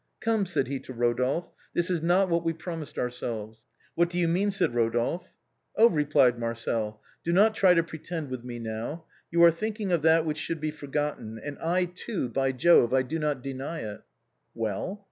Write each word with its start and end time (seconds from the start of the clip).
"Come," 0.19 0.47
said 0.47 0.67
he 0.67 0.79
to 0.79 0.95
Eodolphe;" 0.95 1.51
this 1.75 1.91
is 1.91 2.01
not 2.01 2.27
what 2.27 2.43
we 2.43 2.53
promised 2.53 2.97
ourselves." 2.97 3.65
"What 3.93 4.09
do 4.09 4.17
you 4.17 4.27
mean?" 4.27 4.49
said 4.49 4.71
Eodolphe." 4.71 5.27
Oh!" 5.77 5.89
replied 5.91 6.39
Marcel;" 6.39 7.03
do 7.23 7.31
not 7.31 7.53
try 7.53 7.75
to 7.75 7.83
pretend 7.83 8.31
with 8.31 8.43
me 8.43 8.57
now. 8.57 9.05
You 9.29 9.43
are 9.43 9.51
thinking 9.51 9.91
of 9.91 10.01
that 10.01 10.25
which 10.25 10.39
should 10.39 10.59
be 10.59 10.71
for 10.71 10.87
gotten, 10.87 11.37
and 11.37 11.59
I 11.59 11.85
too, 11.85 12.29
by 12.29 12.51
Jove, 12.51 12.95
I 12.95 13.03
do 13.03 13.19
not 13.19 13.43
deny 13.43 13.81
it." 13.81 14.01
"Well?" 14.55 14.99